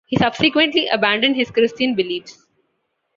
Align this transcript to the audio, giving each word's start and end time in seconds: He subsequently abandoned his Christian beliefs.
He 0.07 0.17
subsequently 0.17 0.87
abandoned 0.87 1.35
his 1.35 1.51
Christian 1.51 1.93
beliefs. 1.93 2.47